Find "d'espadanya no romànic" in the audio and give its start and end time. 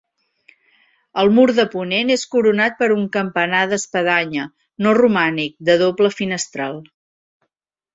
3.75-5.59